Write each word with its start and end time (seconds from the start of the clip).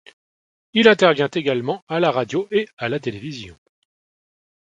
Il 0.73 0.87
intervient 0.87 1.29
également 1.31 1.83
à 1.87 1.99
la 1.99 2.09
radio 2.09 2.47
et 2.49 2.67
à 2.79 2.89
la 2.89 2.99
télévision. 2.99 3.55